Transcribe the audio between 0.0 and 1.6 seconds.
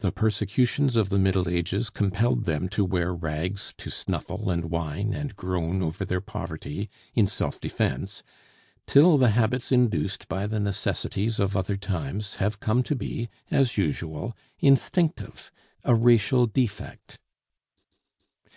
The persecutions of the Middle